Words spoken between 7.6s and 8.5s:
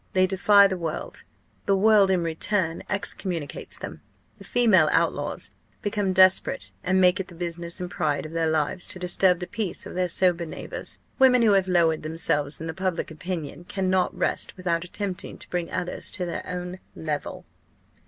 and pride of their